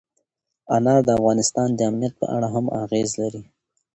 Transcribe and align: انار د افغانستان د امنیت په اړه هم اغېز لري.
انار 0.75 0.99
د 1.05 1.09
افغانستان 1.19 1.67
د 1.73 1.79
امنیت 1.89 2.13
په 2.21 2.25
اړه 2.35 2.47
هم 2.55 2.65
اغېز 2.83 3.09
لري. 3.21 3.41